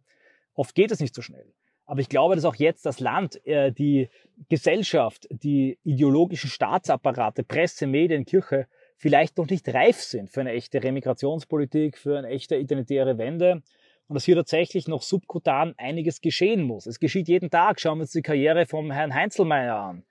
oft 0.53 0.75
geht 0.75 0.91
es 0.91 0.99
nicht 0.99 1.13
so 1.13 1.21
schnell. 1.21 1.53
Aber 1.85 1.99
ich 1.99 2.09
glaube, 2.09 2.35
dass 2.35 2.45
auch 2.45 2.55
jetzt 2.55 2.85
das 2.85 2.99
Land, 2.99 3.45
äh, 3.45 3.71
die 3.71 4.09
Gesellschaft, 4.49 5.27
die 5.29 5.77
ideologischen 5.83 6.49
Staatsapparate, 6.49 7.43
Presse, 7.43 7.87
Medien, 7.87 8.25
Kirche 8.25 8.67
vielleicht 8.97 9.37
noch 9.37 9.47
nicht 9.47 9.67
reif 9.73 9.97
sind 9.97 10.29
für 10.29 10.41
eine 10.41 10.51
echte 10.51 10.83
Remigrationspolitik, 10.83 11.97
für 11.97 12.17
eine 12.17 12.29
echte 12.29 12.55
identitäre 12.55 13.17
Wende 13.17 13.61
und 14.07 14.15
dass 14.15 14.25
hier 14.25 14.35
tatsächlich 14.35 14.87
noch 14.87 15.01
subkutan 15.01 15.73
einiges 15.77 16.21
geschehen 16.21 16.63
muss. 16.63 16.85
Es 16.85 16.99
geschieht 16.99 17.27
jeden 17.27 17.49
Tag. 17.49 17.79
Schauen 17.79 17.97
wir 17.97 18.03
uns 18.03 18.11
die 18.11 18.21
Karriere 18.21 18.65
vom 18.65 18.91
Herrn 18.91 19.13
Heinzelmeier 19.13 19.75
an. 19.75 20.03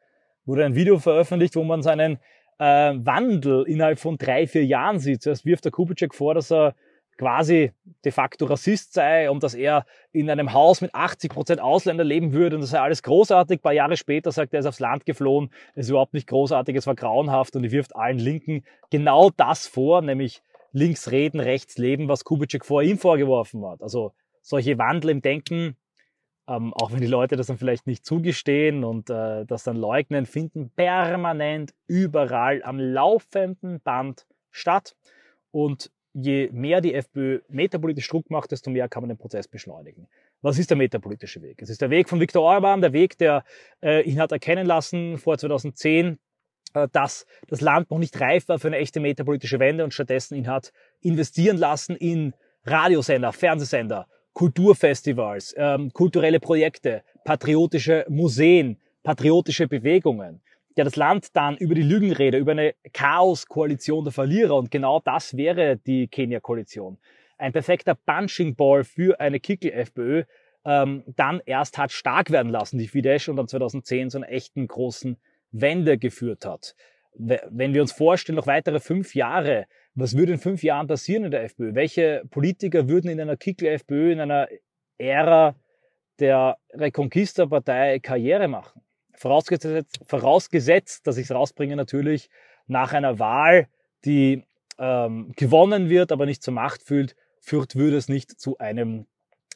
Wurde 0.45 0.65
ein 0.65 0.75
Video 0.75 0.99
veröffentlicht, 0.99 1.57
wo 1.57 1.63
man 1.63 1.83
seinen 1.83 2.19
äh, 2.59 2.95
Wandel 2.95 3.65
innerhalb 3.67 3.99
von 3.99 4.19
drei, 4.19 4.47
vier 4.47 4.65
Jahren 4.65 4.99
sieht. 4.99 5.23
Zuerst 5.23 5.45
wirft 5.45 5.65
der 5.65 5.73
Kubitschek 5.73 6.15
vor, 6.15 6.35
dass 6.35 6.51
er 6.51 6.75
quasi 7.23 7.71
de 8.05 8.11
facto 8.11 8.47
Rassist 8.47 8.95
sei 8.95 9.31
und 9.31 9.45
dass 9.45 9.55
er 9.55 9.87
in 10.11 10.29
einem 10.29 10.53
Haus 10.53 10.81
mit 10.81 10.93
80 10.93 11.31
Prozent 11.31 11.61
Ausländer 11.61 12.03
leben 12.03 12.33
würde 12.33 12.57
und 12.57 12.63
das 12.63 12.71
sei 12.71 12.81
alles 12.81 13.05
großartig. 13.05 13.61
Ein 13.61 13.63
paar 13.63 13.73
Jahre 13.73 13.97
später 13.97 14.33
sagt 14.33 14.53
er, 14.53 14.57
er 14.57 14.61
ist 14.61 14.67
aufs 14.67 14.81
Land 14.81 15.07
geflohen, 15.07 15.51
es 15.77 15.87
ist 15.87 15.91
überhaupt 15.91 16.15
nicht 16.15 16.27
großartig, 16.27 16.75
es 16.75 16.89
war 16.89 16.97
grauenhaft 16.97 17.55
und 17.55 17.63
er 17.63 17.71
wirft 17.71 17.95
allen 17.95 18.19
Linken 18.19 18.65
genau 18.91 19.31
das 19.31 19.69
vor, 19.69 20.03
nämlich 20.03 20.43
links 20.73 21.13
reden, 21.13 21.39
rechts 21.39 21.79
leben, 21.79 22.09
was 22.09 22.25
Kubitschek 22.25 22.65
vor 22.65 22.83
ihm 22.83 22.99
vorgeworfen 22.99 23.65
hat. 23.65 23.83
Also 23.83 24.13
solche 24.41 24.77
Wandel 24.79 25.11
im 25.11 25.23
Denken, 25.23 25.77
ähm, 26.49 26.75
auch 26.75 26.91
wenn 26.91 27.03
die 27.03 27.07
Leute 27.07 27.37
das 27.37 27.47
dann 27.47 27.59
vielleicht 27.59 27.87
nicht 27.87 28.05
zugestehen 28.05 28.83
und 28.83 29.11
äh, 29.11 29.47
das 29.47 29.63
dann 29.63 29.77
leugnen, 29.77 30.27
finden 30.27 30.71
permanent 30.71 31.73
überall 31.87 32.65
am 32.65 32.81
laufenden 32.81 33.81
Band 33.81 34.27
statt. 34.51 34.97
Und 35.53 35.93
je 36.15 36.51
mehr 36.53 36.81
die 36.81 36.95
FPÖ 36.95 37.41
metapolitisch 37.49 38.09
Druck 38.09 38.31
macht, 38.31 38.53
desto 38.53 38.71
mehr 38.71 38.89
kann 38.89 39.03
man 39.03 39.09
den 39.09 39.19
Prozess 39.19 39.49
beschleunigen. 39.49 40.09
Was 40.43 40.59
ist 40.59 40.71
der 40.71 40.77
metapolitische 40.77 41.43
Weg? 41.43 41.63
Es 41.63 41.71
ist 41.71 41.81
der 41.81 41.91
Weg 41.91 42.09
von 42.09 42.21
Viktor 42.21 42.43
Orban, 42.43 42.81
der 42.81 42.93
Weg, 42.93 43.17
der 43.19 43.45
äh, 43.83 44.03
ihn 44.03 44.21
hat 44.21 44.33
erkennen 44.33 44.67
lassen 44.67 45.19
vor 45.19 45.39
2010, 45.39 46.19
äh, 46.75 46.89
dass 46.93 47.27
das 47.49 47.61
Land 47.61 47.91
noch 47.91 47.99
nicht 47.99 48.21
reif 48.21 48.49
war 48.49 48.59
für 48.59 48.69
eine 48.69 48.79
echte 48.79 49.01
metapolitische 49.01 49.59
Wende 49.59 49.85
und 49.85 49.95
stattdessen 49.95 50.35
ihn 50.35 50.49
hat 50.49 50.73
investieren 51.01 51.57
lassen 51.57 51.97
in 51.97 52.35
Radiosender, 52.65 53.33
Fernsehsender, 53.33 54.07
Kulturfestivals, 54.35 55.55
ähm, 55.57 55.93
kulturelle 55.93 56.41
Projekte, 56.41 57.03
patriotische 57.25 58.07
Museen, 58.09 58.81
patriotische 59.03 59.69
Bewegungen 59.69 60.41
der 60.77 60.85
das 60.85 60.97
Land 60.97 61.37
dann 61.37 61.57
über 61.57 61.75
die 61.75 61.83
Lügenrede, 61.83 62.39
über 62.39 62.53
eine 62.53 62.75
Chaos-Koalition 62.93 64.05
der 64.05 64.13
Verlierer 64.13 64.57
und 64.57 64.71
genau 64.71 65.01
das 65.01 65.37
wäre 65.37 65.77
die 65.77 66.09
Kenia-Koalition. 66.09 66.99
Ein 67.39 67.53
perfekter 67.53 67.95
Punching 67.95 68.55
Ball 68.55 68.85
für 68.85 69.19
eine 69.21 69.41
Kickel-FPÖ, 69.41 70.25
ähm, 70.65 71.03
dann 71.07 71.41
erst 71.45 71.79
hat 71.79 71.93
stark 71.93 72.31
werden 72.31 72.51
lassen, 72.51 72.79
die 72.79 72.89
Fidesz 72.89 73.29
und 73.29 73.37
dann 73.37 73.49
2010 73.49 74.11
zu 74.11 74.19
einer 74.19 74.29
echten 74.29 74.69
großen 74.69 75.17
Wende 75.51 75.99
geführt 75.99 76.47
hat. 76.47 76.75
Wenn 77.15 77.75
wir 77.75 77.83
uns 77.83 77.93
vorstellen, 77.93 78.37
noch 78.37 78.47
weitere 78.47 78.81
fünf 78.81 79.15
Jahre, 79.15 79.67
was 79.95 80.17
würde 80.17 80.33
in 80.33 80.39
fünf 80.39 80.63
Jahren 80.63 80.87
passieren 80.87 81.25
in 81.25 81.31
der 81.31 81.45
FPÖ? 81.45 81.75
Welche 81.75 82.23
Politiker 82.31 82.89
würden 82.89 83.11
in 83.11 83.21
einer 83.21 83.37
Kickel-FPÖ, 83.37 84.13
in 84.13 84.21
einer 84.21 84.49
Ära 84.97 85.55
der 86.19 86.57
Reconquista-Partei 86.73 87.99
Karriere 87.99 88.49
machen. 88.49 88.81
Vorausgesetzt, 89.15 90.01
vorausgesetzt 90.07 91.07
dass 91.07 91.17
ich 91.17 91.25
es 91.25 91.35
rausbringe 91.35 91.77
natürlich 91.77 92.31
nach 92.67 92.93
einer 92.93 93.19
Wahl, 93.19 93.69
die 94.05 94.45
ähm, 94.79 95.33
gewonnen 95.37 95.89
wird, 95.89 96.13
aber 96.13 96.27
nicht 96.27 96.43
zur 96.43 96.55
Macht 96.55 96.83
fühlt, 96.83 97.15
führt, 97.41 97.77
würde 97.77 97.97
es 97.97 98.09
nicht 98.09 98.31
zu 98.31 98.59
einem, 98.59 99.07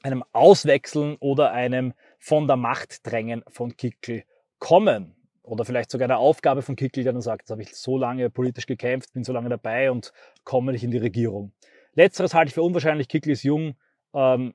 einem 0.02 0.24
Auswechseln 0.32 1.16
oder 1.20 1.52
einem 1.52 1.94
von 2.18 2.46
der 2.46 2.56
Macht 2.56 3.06
drängen 3.06 3.42
von 3.48 3.76
Kickel 3.76 4.24
kommen. 4.58 5.14
Oder 5.42 5.64
vielleicht 5.64 5.90
sogar 5.90 6.06
eine 6.06 6.18
Aufgabe 6.18 6.62
von 6.62 6.74
Kickel, 6.74 7.04
der 7.04 7.12
dann 7.12 7.22
sagt, 7.22 7.42
jetzt 7.42 7.50
habe 7.50 7.62
ich 7.62 7.76
so 7.76 7.96
lange 7.96 8.30
politisch 8.30 8.66
gekämpft, 8.66 9.12
bin 9.12 9.22
so 9.22 9.32
lange 9.32 9.48
dabei 9.48 9.92
und 9.92 10.12
komme 10.42 10.72
nicht 10.72 10.82
in 10.82 10.90
die 10.90 10.98
Regierung. 10.98 11.52
Letzteres 11.94 12.34
halte 12.34 12.48
ich 12.48 12.54
für 12.54 12.62
unwahrscheinlich. 12.62 13.08
Kickel 13.08 13.32
ist 13.32 13.44
jung, 13.44 13.76
ähm, 14.12 14.54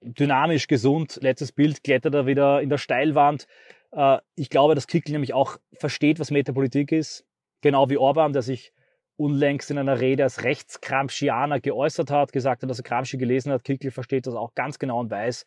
dynamisch, 0.00 0.66
gesund. 0.66 1.18
Letztes 1.20 1.52
Bild 1.52 1.84
klettert 1.84 2.14
er 2.14 2.26
wieder 2.26 2.62
in 2.62 2.70
der 2.70 2.78
Steilwand. 2.78 3.46
Äh, 3.94 4.18
ich 4.34 4.50
glaube, 4.50 4.74
dass 4.74 4.86
Kickel 4.86 5.12
nämlich 5.12 5.34
auch 5.34 5.58
versteht, 5.74 6.18
was 6.18 6.30
Metapolitik 6.30 6.92
ist. 6.92 7.24
Genau 7.60 7.88
wie 7.88 7.96
Orban, 7.96 8.32
der 8.32 8.42
sich 8.42 8.72
unlängst 9.16 9.70
in 9.70 9.78
einer 9.78 10.00
Rede 10.00 10.24
als 10.24 10.42
Rechtskramschianer 10.42 11.60
geäußert 11.60 12.10
hat, 12.10 12.32
gesagt 12.32 12.62
hat, 12.62 12.70
dass 12.70 12.80
er 12.80 12.84
Gramsci 12.84 13.16
gelesen 13.16 13.52
hat. 13.52 13.64
Kickel 13.64 13.90
versteht 13.90 14.26
das 14.26 14.34
auch 14.34 14.54
ganz 14.54 14.78
genau 14.78 15.00
und 15.00 15.10
weiß, 15.10 15.44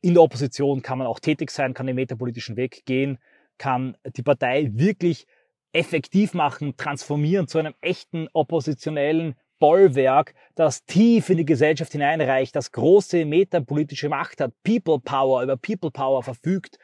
in 0.00 0.14
der 0.14 0.22
Opposition 0.22 0.82
kann 0.82 0.98
man 0.98 1.08
auch 1.08 1.18
tätig 1.18 1.50
sein, 1.50 1.74
kann 1.74 1.86
den 1.86 1.96
metapolitischen 1.96 2.56
Weg 2.56 2.84
gehen, 2.86 3.18
kann 3.58 3.96
die 4.16 4.22
Partei 4.22 4.70
wirklich 4.72 5.26
effektiv 5.72 6.34
machen, 6.34 6.76
transformieren 6.76 7.48
zu 7.48 7.58
einem 7.58 7.74
echten 7.80 8.28
oppositionellen 8.32 9.34
Bollwerk, 9.58 10.34
das 10.54 10.84
tief 10.84 11.30
in 11.30 11.38
die 11.38 11.44
Gesellschaft 11.44 11.90
hineinreicht, 11.90 12.54
das 12.54 12.70
große 12.70 13.24
metapolitische 13.24 14.08
Macht 14.08 14.40
hat, 14.40 14.52
People 14.62 15.00
Power, 15.00 15.42
über 15.42 15.56
People 15.56 15.90
Power 15.90 16.22
verfügt, 16.22 16.78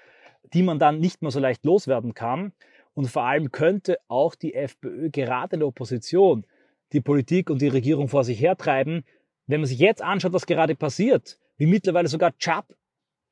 die 0.55 0.63
man 0.63 0.79
dann 0.79 1.01
nicht 1.01 1.21
mehr 1.21 1.31
so 1.31 1.41
leicht 1.41 1.65
loswerden 1.65 2.15
kann. 2.15 2.53
Und 2.95 3.09
vor 3.09 3.25
allem 3.25 3.51
könnte 3.51 3.99
auch 4.09 4.35
die 4.37 4.55
FPÖ 4.55 5.11
gerade 5.11 5.55
in 5.55 5.61
der 5.61 5.69
Opposition 5.69 6.47
die 6.93 7.01
Politik 7.01 7.51
und 7.51 7.61
die 7.61 7.69
Regierung 7.69 8.09
vor 8.09 8.23
sich 8.23 8.41
hertreiben. 8.41 9.05
Wenn 9.47 9.61
man 9.61 9.67
sich 9.67 9.81
jetzt 9.81 10.01
anschaut, 10.01 10.33
was 10.33 10.47
gerade 10.47 10.77
passiert, 10.77 11.39
wie 11.57 11.67
mittlerweile 11.67 12.09
sogar 12.09 12.37
Chap, 12.39 12.75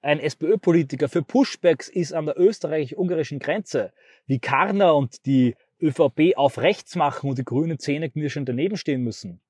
ein 0.03 0.19
SPÖ-Politiker, 0.19 1.09
für 1.09 1.23
Pushbacks 1.23 1.89
ist 1.89 2.13
an 2.13 2.27
der 2.27 2.39
österreichisch-ungarischen 2.39 3.39
Grenze, 3.39 3.93
wie 4.27 4.41
Karner 4.41 4.97
und 4.97 5.25
die 5.27 5.55
ÖVP 5.81 6.37
auf 6.37 6.59
rechts 6.59 6.97
machen 6.97 7.31
und 7.31 7.39
die 7.39 7.45
grünen 7.45 7.79
Zähne 7.79 8.11
knirschend 8.11 8.49
daneben 8.49 8.77
stehen 8.77 9.03
müssen. 9.03 9.41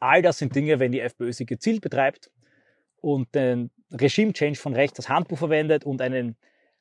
All 0.00 0.22
das 0.22 0.38
sind 0.38 0.56
Dinge, 0.56 0.80
wenn 0.80 0.90
die 0.90 1.00
FPÖ 1.00 1.32
sie 1.32 1.46
gezielt 1.46 1.82
betreibt 1.82 2.32
und 3.00 3.32
den 3.34 3.70
Regime-Change 3.92 4.58
von 4.58 4.74
rechts 4.74 4.98
als 4.98 5.08
Handbuch 5.08 5.38
verwendet 5.38 5.84
und 5.84 6.02
einen 6.02 6.36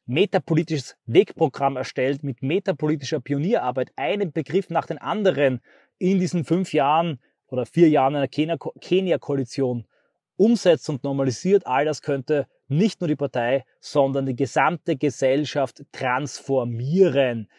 metapolitisches 0.06 0.96
Wegprogramm 1.06 1.78
erstellt 1.78 2.24
mit 2.24 2.42
metapolitischer 2.42 3.20
Pionierarbeit, 3.20 3.92
einen 3.96 4.32
Begriff 4.32 4.70
nach 4.70 4.86
den 4.86 4.98
anderen 4.98 5.62
in 5.98 6.20
diesen 6.20 6.44
fünf 6.44 6.74
Jahren 6.74 7.20
oder 7.48 7.66
vier 7.66 7.90
Jahren 7.90 8.16
einer 8.16 8.28
Kenia-Koalition 8.28 9.86
umsetzt 10.38 10.90
und 10.90 11.04
normalisiert, 11.04 11.68
all 11.68 11.86
das 11.86 12.02
könnte 12.02 12.48
nicht 12.68 13.02
nur 13.02 13.08
die 13.08 13.16
Partei, 13.16 13.66
sondern 13.80 14.26
die 14.26 14.36
gesamte 14.36 14.96
Gesellschaft 14.96 15.84
transformieren. 15.92 17.50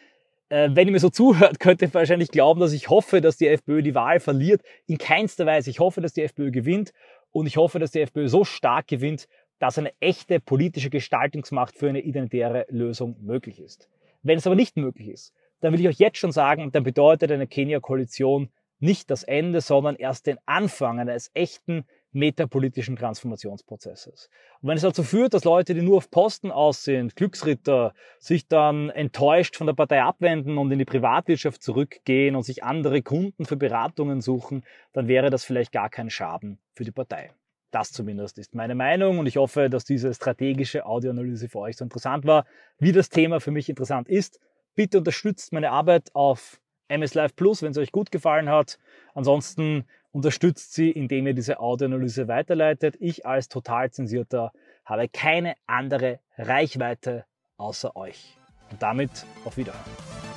Äh, 0.49 0.69
wenn 0.73 0.87
ihr 0.87 0.91
mir 0.91 0.99
so 0.99 1.09
zuhört, 1.09 1.59
könnt 1.59 1.81
ihr 1.81 1.93
wahrscheinlich 1.93 2.29
glauben, 2.29 2.59
dass 2.59 2.73
ich 2.73 2.89
hoffe, 2.89 3.21
dass 3.21 3.37
die 3.37 3.47
FPÖ 3.47 3.81
die 3.81 3.95
Wahl 3.95 4.19
verliert. 4.19 4.61
In 4.85 4.97
keinster 4.97 5.45
Weise. 5.45 5.69
Ich 5.69 5.79
hoffe, 5.79 6.01
dass 6.01 6.13
die 6.13 6.23
FPÖ 6.23 6.51
gewinnt 6.51 6.91
und 7.31 7.45
ich 7.45 7.57
hoffe, 7.57 7.79
dass 7.79 7.91
die 7.91 8.01
FPÖ 8.01 8.27
so 8.27 8.43
stark 8.43 8.87
gewinnt, 8.87 9.27
dass 9.59 9.77
eine 9.77 9.93
echte 9.99 10.39
politische 10.39 10.89
Gestaltungsmacht 10.89 11.77
für 11.77 11.89
eine 11.89 12.01
identitäre 12.01 12.65
Lösung 12.69 13.15
möglich 13.21 13.59
ist. 13.59 13.89
Wenn 14.21 14.37
es 14.37 14.47
aber 14.47 14.55
nicht 14.55 14.77
möglich 14.77 15.09
ist, 15.09 15.33
dann 15.61 15.73
will 15.73 15.79
ich 15.79 15.87
euch 15.87 15.99
jetzt 15.99 16.17
schon 16.17 16.31
sagen, 16.31 16.71
dann 16.71 16.83
bedeutet 16.83 17.31
eine 17.31 17.47
Kenia-Koalition 17.47 18.49
nicht 18.79 19.09
das 19.09 19.23
Ende, 19.23 19.61
sondern 19.61 19.95
erst 19.95 20.27
den 20.27 20.37
Anfang 20.45 20.99
eines 20.99 21.31
echten 21.33 21.85
metapolitischen 22.11 22.95
Transformationsprozesses. 22.95 24.29
Und 24.61 24.69
wenn 24.69 24.75
es 24.75 24.83
dazu 24.83 25.03
führt, 25.03 25.33
dass 25.33 25.45
Leute, 25.45 25.73
die 25.73 25.81
nur 25.81 25.97
auf 25.97 26.11
Posten 26.11 26.51
aus 26.51 26.83
sind, 26.83 27.15
Glücksritter, 27.15 27.93
sich 28.19 28.47
dann 28.47 28.89
enttäuscht 28.89 29.55
von 29.55 29.67
der 29.67 29.73
Partei 29.73 30.01
abwenden 30.01 30.57
und 30.57 30.71
in 30.71 30.79
die 30.79 30.85
Privatwirtschaft 30.85 31.63
zurückgehen 31.63 32.35
und 32.35 32.43
sich 32.43 32.63
andere 32.63 33.01
Kunden 33.01 33.45
für 33.45 33.57
Beratungen 33.57 34.21
suchen, 34.21 34.63
dann 34.91 35.07
wäre 35.07 35.29
das 35.29 35.43
vielleicht 35.43 35.71
gar 35.71 35.89
kein 35.89 36.09
Schaden 36.09 36.59
für 36.73 36.83
die 36.83 36.91
Partei. 36.91 37.31
Das 37.73 37.91
zumindest 37.91 38.37
ist 38.37 38.53
meine 38.53 38.75
Meinung 38.75 39.17
und 39.17 39.25
ich 39.25 39.37
hoffe, 39.37 39.67
dass 39.67 39.83
diese 39.83 40.13
strategische 40.13 40.85
Audioanalyse 40.85 41.49
für 41.49 41.57
euch 41.57 41.75
so 41.75 41.83
interessant 41.83 42.23
war, 42.23 42.45
wie 42.77 42.91
das 42.91 43.09
Thema 43.09 43.39
für 43.39 43.49
mich 43.49 43.67
interessant 43.67 44.07
ist. 44.07 44.39
Bitte 44.75 44.99
unterstützt 44.99 45.51
meine 45.53 45.71
Arbeit 45.71 46.11
auf 46.13 46.61
MS 46.87 47.15
Live 47.15 47.35
Plus, 47.35 47.63
wenn 47.63 47.71
es 47.71 47.79
euch 47.79 47.91
gut 47.91 48.11
gefallen 48.11 48.47
hat. 48.47 48.77
Ansonsten 49.15 49.85
unterstützt 50.11 50.75
sie, 50.75 50.91
indem 50.91 51.25
ihr 51.25 51.33
diese 51.33 51.59
Audioanalyse 51.59 52.27
weiterleitet. 52.27 52.95
Ich 52.99 53.25
als 53.25 53.49
total 53.49 53.89
zensierter 53.89 54.51
habe 54.85 55.09
keine 55.09 55.55
andere 55.65 56.19
Reichweite 56.37 57.25
außer 57.57 57.95
euch. 57.95 58.37
Und 58.69 58.83
damit 58.83 59.25
auf 59.45 59.57
Wiederhören. 59.57 60.32